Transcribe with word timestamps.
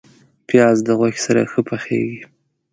پیاز 0.47 0.77
د 0.87 0.89
غوښې 0.97 1.19
سره 1.25 1.41
ښه 1.51 1.61
پخیږي 1.69 2.21